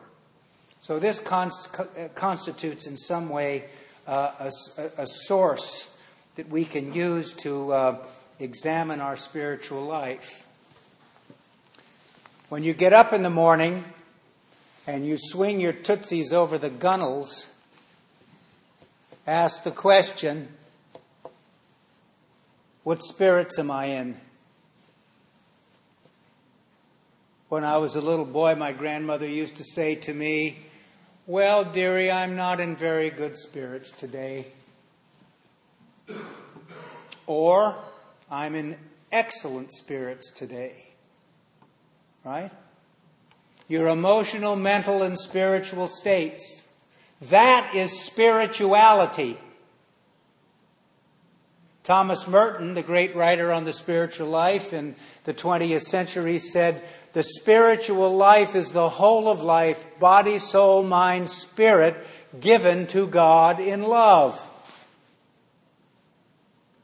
So 0.80 0.98
this 0.98 1.20
const- 1.20 1.78
uh, 1.78 2.08
constitutes, 2.14 2.86
in 2.86 2.96
some 2.96 3.28
way, 3.28 3.64
uh, 4.06 4.32
a, 4.38 5.02
a, 5.02 5.06
source 5.06 5.96
that 6.36 6.48
we 6.48 6.64
can 6.64 6.92
use 6.92 7.32
to 7.34 7.72
uh, 7.72 7.98
examine 8.38 9.00
our 9.00 9.16
spiritual 9.16 9.82
life. 9.82 10.46
When 12.48 12.62
you 12.62 12.72
get 12.72 12.92
up 12.92 13.12
in 13.12 13.22
the 13.22 13.30
morning 13.30 13.84
and 14.86 15.04
you 15.04 15.16
swing 15.18 15.58
your 15.60 15.72
tootsies 15.72 16.32
over 16.32 16.56
the 16.56 16.70
gunnels, 16.70 17.48
ask 19.26 19.64
the 19.64 19.72
question 19.72 20.48
what 22.86 23.02
spirits 23.02 23.58
am 23.58 23.68
I 23.68 23.86
in? 23.86 24.16
When 27.48 27.64
I 27.64 27.78
was 27.78 27.96
a 27.96 28.00
little 28.00 28.24
boy, 28.24 28.54
my 28.54 28.70
grandmother 28.70 29.26
used 29.26 29.56
to 29.56 29.64
say 29.64 29.96
to 29.96 30.14
me, 30.14 30.58
Well, 31.26 31.64
dearie, 31.64 32.12
I'm 32.12 32.36
not 32.36 32.60
in 32.60 32.76
very 32.76 33.10
good 33.10 33.36
spirits 33.36 33.90
today. 33.90 34.46
Or, 37.26 37.74
I'm 38.30 38.54
in 38.54 38.76
excellent 39.10 39.72
spirits 39.72 40.30
today. 40.30 40.90
Right? 42.24 42.52
Your 43.66 43.88
emotional, 43.88 44.54
mental, 44.54 45.02
and 45.02 45.18
spiritual 45.18 45.88
states. 45.88 46.68
That 47.20 47.68
is 47.74 48.00
spirituality. 48.00 49.38
Thomas 51.86 52.26
Merton, 52.26 52.74
the 52.74 52.82
great 52.82 53.14
writer 53.14 53.52
on 53.52 53.62
the 53.62 53.72
spiritual 53.72 54.26
life 54.28 54.72
in 54.72 54.96
the 55.22 55.32
20th 55.32 55.82
century, 55.82 56.40
said, 56.40 56.82
The 57.12 57.22
spiritual 57.22 58.12
life 58.16 58.56
is 58.56 58.72
the 58.72 58.88
whole 58.88 59.28
of 59.28 59.44
life, 59.44 59.86
body, 60.00 60.40
soul, 60.40 60.82
mind, 60.82 61.30
spirit, 61.30 62.04
given 62.40 62.88
to 62.88 63.06
God 63.06 63.60
in 63.60 63.82
love. 63.82 64.50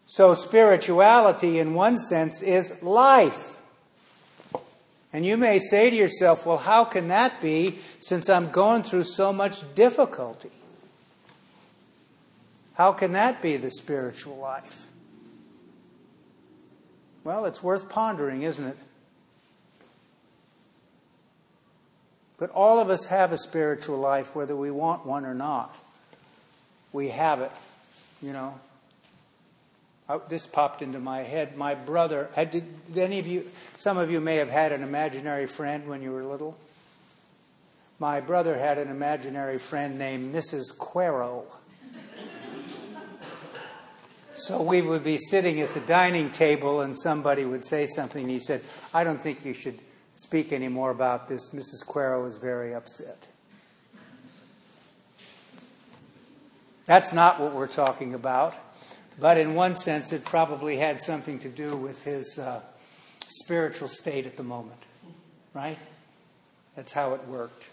So, 0.06 0.34
spirituality, 0.34 1.58
in 1.58 1.74
one 1.74 1.96
sense, 1.96 2.40
is 2.40 2.80
life. 2.80 3.58
And 5.12 5.26
you 5.26 5.36
may 5.36 5.58
say 5.58 5.90
to 5.90 5.96
yourself, 5.96 6.46
well, 6.46 6.58
how 6.58 6.84
can 6.84 7.08
that 7.08 7.40
be 7.42 7.80
since 7.98 8.30
I'm 8.30 8.52
going 8.52 8.84
through 8.84 9.04
so 9.04 9.32
much 9.32 9.64
difficulty? 9.74 10.52
How 12.74 12.92
can 12.92 13.10
that 13.14 13.42
be 13.42 13.56
the 13.56 13.72
spiritual 13.72 14.36
life? 14.36 14.90
Well, 17.24 17.44
it's 17.44 17.62
worth 17.62 17.88
pondering, 17.88 18.42
isn't 18.42 18.66
it? 18.66 18.76
But 22.38 22.50
all 22.50 22.80
of 22.80 22.90
us 22.90 23.06
have 23.06 23.32
a 23.32 23.38
spiritual 23.38 23.98
life, 23.98 24.34
whether 24.34 24.56
we 24.56 24.70
want 24.70 25.06
one 25.06 25.24
or 25.24 25.34
not. 25.34 25.76
We 26.92 27.08
have 27.08 27.40
it, 27.40 27.52
you 28.20 28.32
know. 28.32 28.58
I, 30.08 30.18
this 30.28 30.46
popped 30.46 30.82
into 30.82 30.98
my 30.98 31.20
head. 31.20 31.56
My 31.56 31.76
brother, 31.76 32.28
had, 32.34 32.50
did 32.50 32.64
any 32.96 33.20
of 33.20 33.28
you, 33.28 33.48
some 33.76 33.96
of 33.96 34.10
you 34.10 34.20
may 34.20 34.36
have 34.36 34.50
had 34.50 34.72
an 34.72 34.82
imaginary 34.82 35.46
friend 35.46 35.86
when 35.86 36.02
you 36.02 36.10
were 36.10 36.24
little. 36.24 36.58
My 38.00 38.20
brother 38.20 38.58
had 38.58 38.78
an 38.78 38.88
imaginary 38.88 39.58
friend 39.58 39.96
named 39.96 40.34
Mrs. 40.34 40.76
Quero. 40.76 41.44
So 44.34 44.62
we 44.62 44.80
would 44.80 45.04
be 45.04 45.18
sitting 45.18 45.60
at 45.60 45.74
the 45.74 45.80
dining 45.80 46.30
table 46.30 46.80
and 46.80 46.98
somebody 46.98 47.44
would 47.44 47.64
say 47.64 47.86
something. 47.86 48.28
He 48.28 48.40
said, 48.40 48.62
I 48.94 49.04
don't 49.04 49.20
think 49.20 49.44
you 49.44 49.52
should 49.52 49.78
speak 50.14 50.52
any 50.52 50.68
more 50.68 50.90
about 50.90 51.28
this. 51.28 51.50
Mrs. 51.50 51.86
Quero 51.86 52.24
is 52.26 52.38
very 52.38 52.74
upset. 52.74 53.28
That's 56.86 57.12
not 57.12 57.40
what 57.40 57.52
we're 57.52 57.66
talking 57.66 58.14
about. 58.14 58.54
But 59.20 59.36
in 59.36 59.54
one 59.54 59.74
sense, 59.74 60.12
it 60.12 60.24
probably 60.24 60.78
had 60.78 60.98
something 60.98 61.38
to 61.40 61.48
do 61.48 61.76
with 61.76 62.02
his 62.04 62.38
uh, 62.38 62.60
spiritual 63.28 63.88
state 63.88 64.26
at 64.26 64.36
the 64.36 64.42
moment. 64.42 64.80
Right? 65.54 65.78
That's 66.74 66.92
how 66.92 67.14
it 67.14 67.26
worked. 67.28 67.68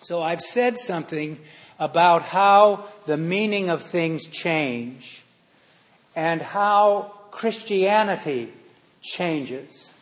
So 0.00 0.22
I've 0.22 0.40
said 0.40 0.78
something 0.78 1.38
about 1.78 2.22
how 2.22 2.84
the 3.06 3.16
meaning 3.16 3.68
of 3.68 3.82
things 3.82 4.26
change 4.26 5.22
and 6.14 6.40
how 6.40 7.12
Christianity 7.30 8.52
changes. 9.02 9.92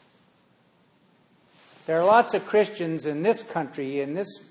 There 1.86 2.00
are 2.00 2.04
lots 2.04 2.32
of 2.32 2.46
Christians 2.46 3.06
in 3.06 3.22
this 3.22 3.42
country, 3.42 4.00
in 4.00 4.14
this 4.14 4.44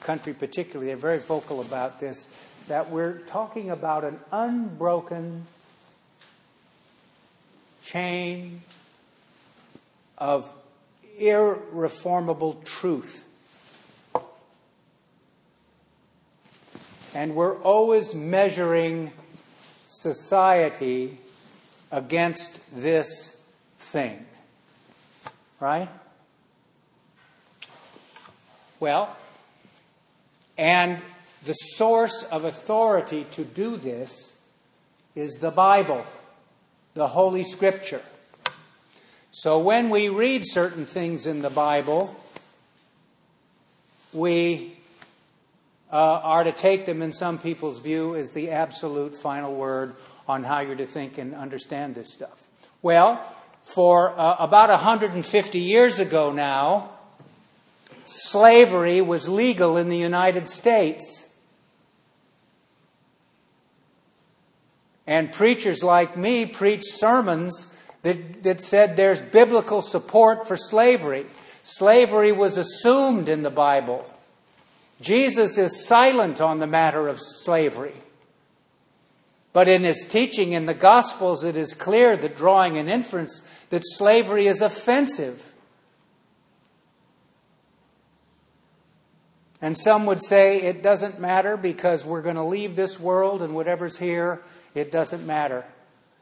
country 0.00 0.34
particularly, 0.34 0.88
they're 0.88 0.96
very 0.96 1.18
vocal 1.18 1.60
about 1.60 2.00
this, 2.00 2.28
that 2.68 2.90
we're 2.90 3.18
talking 3.28 3.70
about 3.70 4.04
an 4.04 4.18
unbroken 4.32 5.46
chain 7.84 8.62
of 10.18 10.50
irreformable 11.18 12.60
truth 12.64 13.26
And 17.14 17.36
we're 17.36 17.56
always 17.62 18.12
measuring 18.12 19.12
society 19.86 21.18
against 21.92 22.60
this 22.74 23.40
thing. 23.78 24.26
Right? 25.60 25.88
Well, 28.80 29.16
and 30.58 31.00
the 31.44 31.52
source 31.52 32.24
of 32.24 32.44
authority 32.44 33.26
to 33.32 33.44
do 33.44 33.76
this 33.76 34.36
is 35.14 35.38
the 35.40 35.52
Bible, 35.52 36.04
the 36.94 37.06
Holy 37.06 37.44
Scripture. 37.44 38.02
So 39.30 39.58
when 39.58 39.88
we 39.90 40.08
read 40.08 40.42
certain 40.44 40.86
things 40.86 41.26
in 41.26 41.42
the 41.42 41.50
Bible, 41.50 42.14
we 44.12 44.73
uh, 45.94 46.20
are 46.24 46.42
to 46.42 46.50
take 46.50 46.86
them, 46.86 47.02
in 47.02 47.12
some 47.12 47.38
people's 47.38 47.78
view, 47.78 48.16
as 48.16 48.32
the 48.32 48.50
absolute 48.50 49.14
final 49.14 49.54
word 49.54 49.94
on 50.26 50.42
how 50.42 50.58
you're 50.58 50.74
to 50.74 50.86
think 50.86 51.18
and 51.18 51.36
understand 51.36 51.94
this 51.94 52.12
stuff. 52.12 52.48
Well, 52.82 53.24
for 53.62 54.10
uh, 54.18 54.34
about 54.40 54.70
150 54.70 55.58
years 55.60 56.00
ago 56.00 56.32
now, 56.32 56.90
slavery 58.04 59.00
was 59.02 59.28
legal 59.28 59.76
in 59.76 59.88
the 59.88 59.96
United 59.96 60.48
States. 60.48 61.32
And 65.06 65.30
preachers 65.32 65.84
like 65.84 66.16
me 66.16 66.44
preached 66.44 66.86
sermons 66.88 67.72
that, 68.02 68.42
that 68.42 68.60
said 68.62 68.96
there's 68.96 69.22
biblical 69.22 69.80
support 69.80 70.48
for 70.48 70.56
slavery. 70.56 71.26
Slavery 71.62 72.32
was 72.32 72.56
assumed 72.56 73.28
in 73.28 73.44
the 73.44 73.50
Bible. 73.50 74.10
Jesus 75.00 75.58
is 75.58 75.86
silent 75.86 76.40
on 76.40 76.58
the 76.58 76.66
matter 76.66 77.08
of 77.08 77.20
slavery. 77.20 77.94
But 79.52 79.68
in 79.68 79.84
his 79.84 80.04
teaching 80.08 80.52
in 80.52 80.66
the 80.66 80.74
Gospels, 80.74 81.44
it 81.44 81.56
is 81.56 81.74
clear 81.74 82.16
that 82.16 82.36
drawing 82.36 82.76
an 82.76 82.88
inference 82.88 83.48
that 83.70 83.82
slavery 83.84 84.46
is 84.46 84.60
offensive. 84.60 85.54
And 89.62 89.78
some 89.78 90.06
would 90.06 90.22
say 90.22 90.60
it 90.62 90.82
doesn't 90.82 91.20
matter 91.20 91.56
because 91.56 92.04
we're 92.04 92.20
going 92.20 92.36
to 92.36 92.44
leave 92.44 92.76
this 92.76 93.00
world 93.00 93.42
and 93.42 93.54
whatever's 93.54 93.98
here, 93.98 94.42
it 94.74 94.90
doesn't 94.92 95.26
matter. 95.26 95.64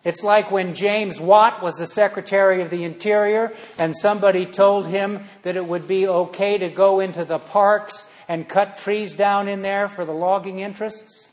It's 0.05 0.23
like 0.23 0.51
when 0.51 0.75
James 0.75 1.21
Watt 1.21 1.63
was 1.63 1.77
the 1.77 1.87
Secretary 1.87 2.61
of 2.61 2.71
the 2.71 2.85
Interior 2.85 3.53
and 3.79 3.97
somebody 3.97 4.47
told 4.47 4.89
him 4.89 5.25
that 5.43 5.57
it 5.57 5.65
would 5.65 5.89
be 5.89 6.07
okay 6.07 6.59
to 6.59 6.69
go 6.69 7.01
into 7.01 7.25
the 7.25 7.39
parks 7.39 8.12
and 8.29 8.49
cut 8.49 8.77
trees 8.77 9.15
down 9.15 9.49
in 9.49 9.63
there 9.63 9.89
for 9.89 10.05
the 10.05 10.13
logging 10.13 10.61
interests? 10.61 11.33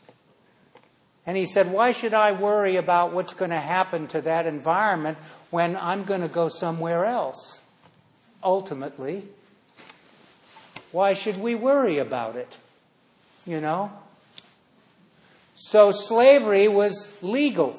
And 1.26 1.36
he 1.36 1.46
said, 1.46 1.70
Why 1.70 1.92
should 1.92 2.14
I 2.14 2.32
worry 2.32 2.76
about 2.76 3.12
what's 3.12 3.34
going 3.34 3.50
to 3.50 3.60
happen 3.60 4.06
to 4.08 4.20
that 4.22 4.46
environment 4.46 5.18
when 5.50 5.76
I'm 5.76 6.04
going 6.04 6.22
to 6.22 6.28
go 6.28 6.48
somewhere 6.48 7.04
else? 7.04 7.60
Ultimately, 8.42 9.24
why 10.92 11.14
should 11.14 11.36
we 11.36 11.54
worry 11.54 11.98
about 11.98 12.36
it? 12.36 12.58
You 13.46 13.60
know? 13.60 13.92
So 15.54 15.92
slavery 15.92 16.68
was 16.68 17.22
legal. 17.22 17.76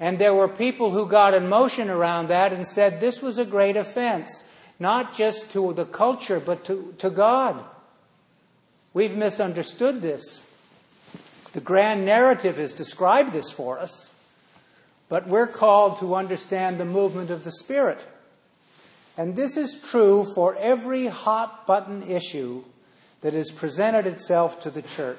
And 0.00 0.18
there 0.18 0.34
were 0.34 0.48
people 0.48 0.90
who 0.90 1.06
got 1.06 1.34
in 1.34 1.48
motion 1.48 1.90
around 1.90 2.28
that 2.28 2.52
and 2.52 2.66
said 2.66 2.98
this 2.98 3.22
was 3.22 3.38
a 3.38 3.44
great 3.44 3.76
offense 3.76 4.42
not 4.82 5.16
just 5.16 5.52
to 5.52 5.72
the 5.72 5.86
culture, 5.86 6.40
but 6.40 6.64
to, 6.66 6.94
to 6.98 7.08
God. 7.08 7.64
We've 8.92 9.16
misunderstood 9.16 10.02
this. 10.02 10.46
The 11.54 11.60
grand 11.60 12.04
narrative 12.04 12.58
has 12.58 12.74
described 12.74 13.32
this 13.32 13.50
for 13.50 13.78
us, 13.78 14.10
but 15.08 15.26
we're 15.26 15.46
called 15.46 15.98
to 16.00 16.14
understand 16.14 16.78
the 16.78 16.84
movement 16.84 17.30
of 17.30 17.44
the 17.44 17.52
Spirit. 17.52 18.06
And 19.16 19.36
this 19.36 19.56
is 19.56 19.80
true 19.80 20.24
for 20.34 20.56
every 20.56 21.06
hot 21.06 21.66
button 21.66 22.02
issue 22.02 22.64
that 23.20 23.34
has 23.34 23.50
presented 23.50 24.06
itself 24.06 24.60
to 24.60 24.70
the 24.70 24.82
church. 24.82 25.18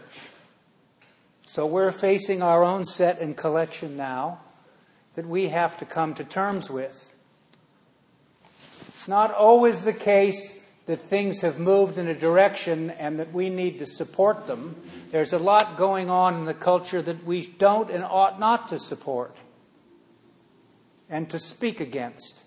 So 1.46 1.66
we're 1.68 1.92
facing 1.92 2.42
our 2.42 2.64
own 2.64 2.84
set 2.84 3.20
and 3.20 3.38
collection 3.38 3.96
now 3.96 4.40
that 5.14 5.28
we 5.28 5.50
have 5.50 5.78
to 5.78 5.86
come 5.86 6.16
to 6.16 6.24
terms 6.24 6.70
with. 6.70 7.13
It's 9.04 9.10
not 9.10 9.34
always 9.34 9.82
the 9.82 9.92
case 9.92 10.66
that 10.86 10.96
things 10.96 11.42
have 11.42 11.60
moved 11.60 11.98
in 11.98 12.08
a 12.08 12.14
direction 12.14 12.90
and 12.90 13.20
that 13.20 13.34
we 13.34 13.50
need 13.50 13.80
to 13.80 13.86
support 13.86 14.48
them. 14.48 14.78
There's 15.12 15.34
a 15.34 15.40
lot 15.40 15.76
going 15.76 16.10
on 16.10 16.36
in 16.36 16.46
the 16.46 16.54
culture 16.54 17.02
that 17.02 17.26
we 17.26 17.48
don't 17.48 17.90
and 17.90 18.02
ought 18.02 18.40
not 18.40 18.70
to 18.70 18.80
support 18.80 19.36
and 21.10 21.30
to 21.32 21.38
speak 21.38 21.82
against. 21.82 22.44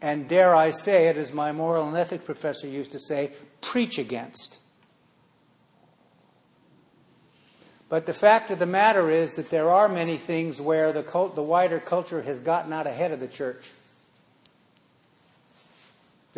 And 0.00 0.28
dare 0.28 0.54
I 0.54 0.70
say 0.70 1.08
it, 1.08 1.16
as 1.16 1.32
my 1.32 1.50
moral 1.50 1.88
and 1.88 1.96
ethics 1.96 2.24
professor 2.24 2.68
used 2.68 2.92
to 2.92 3.00
say, 3.00 3.32
preach 3.60 3.98
against. 3.98 4.58
But 7.88 8.06
the 8.06 8.14
fact 8.14 8.52
of 8.52 8.60
the 8.60 8.66
matter 8.66 9.10
is 9.10 9.34
that 9.34 9.50
there 9.50 9.70
are 9.70 9.88
many 9.88 10.18
things 10.18 10.60
where 10.60 10.92
the, 10.92 11.02
cult, 11.02 11.34
the 11.34 11.42
wider 11.42 11.80
culture 11.80 12.22
has 12.22 12.38
gotten 12.38 12.72
out 12.72 12.86
ahead 12.86 13.10
of 13.10 13.18
the 13.18 13.26
church. 13.26 13.72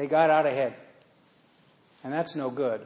They 0.01 0.07
got 0.07 0.31
out 0.31 0.47
ahead. 0.47 0.73
And 2.03 2.11
that's 2.11 2.35
no 2.35 2.49
good. 2.49 2.81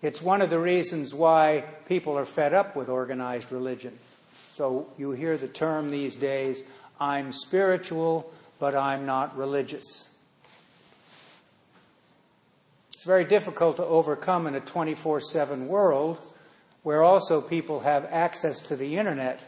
It's 0.00 0.22
one 0.22 0.42
of 0.42 0.48
the 0.48 0.60
reasons 0.60 1.12
why 1.12 1.64
people 1.88 2.16
are 2.16 2.24
fed 2.24 2.54
up 2.54 2.76
with 2.76 2.88
organized 2.88 3.50
religion. 3.50 3.98
So 4.52 4.86
you 4.96 5.10
hear 5.10 5.36
the 5.36 5.48
term 5.48 5.90
these 5.90 6.14
days 6.14 6.62
I'm 7.00 7.32
spiritual, 7.32 8.32
but 8.60 8.76
I'm 8.76 9.06
not 9.06 9.36
religious. 9.36 10.08
It's 12.92 13.04
very 13.04 13.24
difficult 13.24 13.78
to 13.78 13.84
overcome 13.84 14.46
in 14.46 14.54
a 14.54 14.60
24 14.60 15.20
7 15.20 15.66
world 15.66 16.18
where 16.84 17.02
also 17.02 17.40
people 17.40 17.80
have 17.80 18.04
access 18.12 18.60
to 18.60 18.76
the 18.76 18.98
internet. 18.98 19.42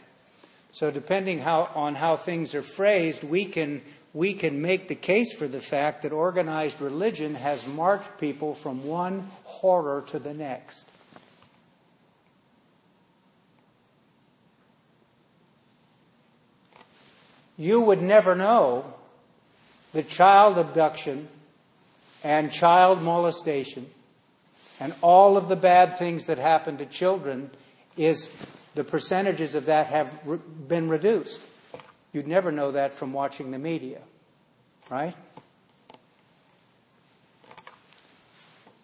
So, 0.73 0.91
depending 0.91 1.39
how, 1.39 1.69
on 1.73 1.95
how 1.95 2.17
things 2.17 2.53
are 2.53 2.61
phrased, 2.61 3.23
we 3.23 3.45
can, 3.45 3.81
we 4.13 4.33
can 4.33 4.61
make 4.61 4.87
the 4.87 4.95
case 4.95 5.33
for 5.33 5.47
the 5.47 5.61
fact 5.61 6.01
that 6.01 6.11
organized 6.11 6.81
religion 6.81 7.35
has 7.35 7.67
marched 7.67 8.19
people 8.19 8.55
from 8.55 8.85
one 8.85 9.29
horror 9.43 10.03
to 10.07 10.19
the 10.19 10.33
next. 10.33 10.87
You 17.57 17.81
would 17.81 18.01
never 18.01 18.35
know 18.35 18.93
the 19.93 20.01
child 20.01 20.57
abduction 20.57 21.27
and 22.23 22.51
child 22.51 23.01
molestation 23.01 23.85
and 24.79 24.93
all 25.01 25.37
of 25.37 25.49
the 25.49 25.55
bad 25.55 25.97
things 25.97 26.25
that 26.27 26.37
happen 26.37 26.77
to 26.77 26.85
children 26.85 27.51
is 27.97 28.29
the 28.75 28.83
percentages 28.83 29.55
of 29.55 29.65
that 29.65 29.87
have 29.87 30.19
been 30.67 30.87
reduced. 30.89 31.41
You'd 32.11 32.27
never 32.27 32.51
know 32.51 32.71
that 32.71 32.93
from 32.93 33.13
watching 33.13 33.51
the 33.51 33.59
media, 33.59 33.99
right? 34.89 35.15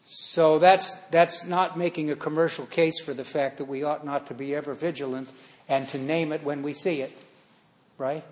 So 0.05 0.59
that's, 0.59 0.93
that's 1.11 1.45
not 1.45 1.77
making 1.77 2.11
a 2.11 2.15
commercial 2.15 2.65
case 2.65 2.99
for 2.99 3.13
the 3.13 3.23
fact 3.23 3.57
that 3.57 3.65
we 3.65 3.83
ought 3.83 4.05
not 4.05 4.27
to 4.27 4.33
be 4.33 4.53
ever 4.53 4.73
vigilant 4.73 5.29
and 5.67 5.87
to 5.89 5.97
name 5.97 6.31
it 6.31 6.43
when 6.43 6.61
we 6.61 6.73
see 6.73 7.01
it, 7.01 7.11
right? 7.97 8.23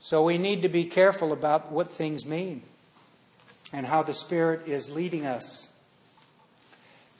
So 0.00 0.22
we 0.22 0.38
need 0.38 0.62
to 0.62 0.68
be 0.68 0.84
careful 0.84 1.32
about 1.32 1.72
what 1.72 1.90
things 1.90 2.24
mean 2.24 2.62
and 3.72 3.86
how 3.86 4.02
the 4.02 4.14
Spirit 4.14 4.66
is 4.66 4.90
leading 4.90 5.26
us. 5.26 5.68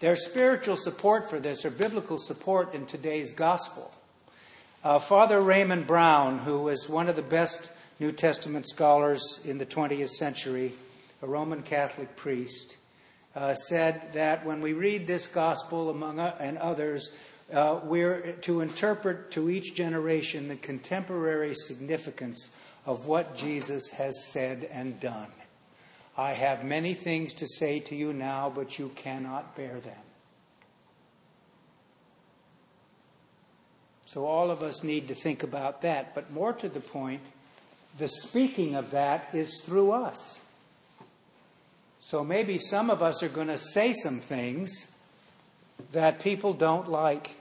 There's 0.01 0.25
spiritual 0.25 0.77
support 0.77 1.29
for 1.29 1.41
this, 1.41 1.65
or 1.65 1.71
biblical 1.71 2.19
support 2.19 2.73
in 2.73 2.87
today's 2.87 3.33
gospel. 3.33 3.91
Uh, 4.85 5.01
Father 5.01 5.41
Raymond 5.41 5.89
Brown, 5.89 6.39
who 6.39 6.61
was 6.61 6.89
one 6.89 7.09
of 7.09 7.17
the 7.17 7.23
best 7.23 7.73
New 7.99 8.13
Testament 8.13 8.69
scholars 8.69 9.41
in 9.45 9.59
the 9.59 9.67
20th 9.67 10.11
century, 10.11 10.73
a 11.21 11.27
Roman 11.27 11.63
Catholic 11.63 12.15
priest, 12.15 12.77
uh, 13.35 13.55
said 13.55 14.13
that 14.13 14.47
when 14.47 14.61
we 14.61 14.73
read 14.73 15.09
this 15.09 15.27
gospel, 15.27 15.91
among 15.91 16.21
uh, 16.21 16.37
and 16.39 16.59
others, 16.59 17.11
uh, 17.53 17.81
we're 17.83 18.37
to 18.43 18.61
interpret 18.61 19.33
to 19.33 19.51
each 19.51 19.75
generation 19.75 20.47
the 20.47 20.55
contemporary 20.55 21.57
significance 21.57 22.57
of 22.87 23.07
what 23.07 23.37
Jesus 23.37 23.91
has 23.91 24.25
said 24.27 24.69
and 24.71 25.01
done. 25.01 25.33
I 26.19 26.33
have 26.33 26.65
many 26.65 26.95
things 26.95 27.33
to 27.35 27.47
say 27.47 27.79
to 27.79 27.95
you 27.95 28.13
now, 28.13 28.53
but 28.53 28.77
you 28.77 28.91
cannot 28.97 29.55
bear 29.55 29.79
them. 29.79 29.95
So, 34.07 34.27
all 34.27 34.51
of 34.51 34.61
us 34.61 34.83
need 34.83 35.07
to 35.09 35.15
think 35.15 35.45
about 35.45 35.83
that. 35.83 36.17
But 36.17 36.33
more 36.33 36.53
to 36.55 36.69
the 36.69 36.81
point, 36.81 37.21
the 37.99 38.09
speaking 38.09 38.75
of 38.75 38.91
that 38.91 39.33
is 39.33 39.63
through 39.65 39.93
us. 39.93 40.41
So, 42.01 42.25
maybe 42.25 42.59
some 42.59 42.91
of 42.91 43.01
us 43.01 43.23
are 43.23 43.29
going 43.29 43.49
to 43.49 43.59
say 43.59 43.93
some 43.93 44.19
things 44.19 44.89
that 45.93 46.21
people 46.21 46.53
don't 46.53 46.91
like. 46.91 47.37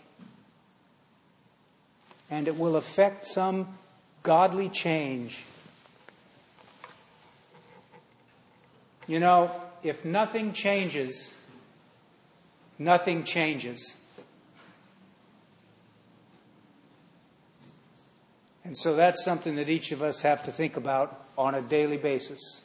And 2.29 2.47
it 2.47 2.59
will 2.59 2.75
affect 2.75 3.25
some 3.27 3.75
godly 4.21 4.69
change. 4.69 5.45
You 9.07 9.19
know, 9.19 9.49
if 9.83 10.03
nothing 10.03 10.51
changes, 10.53 11.33
nothing 12.77 13.23
changes. 13.23 13.93
And 18.65 18.77
so 18.77 18.95
that's 18.95 19.23
something 19.23 19.55
that 19.55 19.69
each 19.69 19.93
of 19.93 20.03
us 20.03 20.23
have 20.23 20.43
to 20.43 20.51
think 20.51 20.75
about 20.75 21.25
on 21.37 21.55
a 21.55 21.61
daily 21.61 21.95
basis. 21.95 22.63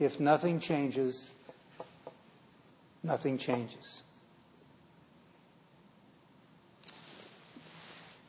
If 0.00 0.18
nothing 0.18 0.58
changes, 0.58 1.34
nothing 3.02 3.36
changes. 3.36 4.01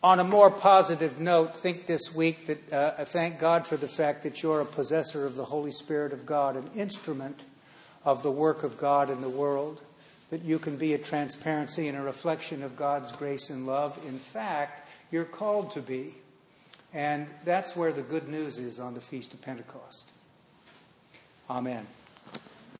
On 0.04 0.20
a 0.20 0.24
more 0.24 0.52
positive 0.52 1.22
note, 1.22 1.56
think 1.56 1.88
this 1.88 2.14
week 2.14 2.48
that 2.48 2.74
uh, 2.74 3.06
thank 3.06 3.40
God 3.40 3.66
for 3.66 3.78
the 3.78 3.88
fact 3.88 4.24
that 4.24 4.44
you're 4.44 4.60
a 4.60 4.66
possessor 4.66 5.26
of 5.26 5.38
the 5.38 5.46
Holy 5.46 5.72
Spirit 5.72 6.12
of 6.12 6.26
God, 6.26 6.58
an 6.58 6.70
instrument 6.76 7.40
of 8.04 8.22
the 8.22 8.32
work 8.32 8.64
of 8.64 8.78
God 8.78 9.10
in 9.10 9.22
the 9.22 9.30
world, 9.30 9.80
that 10.30 10.42
you 10.42 10.60
can 10.60 10.76
be 10.76 10.94
a 10.94 10.98
transparency 10.98 11.88
and 11.88 11.98
a 11.98 12.02
reflection 12.02 12.64
of 12.64 12.76
God's 12.76 13.14
grace 13.14 13.50
and 13.50 13.66
love. 13.66 13.98
In 14.06 14.20
fact, 14.20 14.90
you're 15.10 15.24
called 15.24 15.72
to 15.72 15.82
be. 15.82 16.16
And 16.94 17.28
that's 17.46 17.76
where 17.76 17.94
the 17.94 18.02
good 18.02 18.28
news 18.28 18.58
is 18.60 18.82
on 18.82 18.96
the 18.96 19.02
Feast 19.02 19.34
of 19.34 19.42
Pentecost. 19.42 20.12
Amen. 21.50 21.88